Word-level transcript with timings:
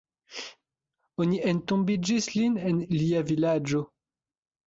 Oni 1.25 1.37
entombigis 1.51 2.29
lin 2.39 2.57
en 2.71 2.81
lia 2.97 3.23
vilaĝo. 3.31 3.83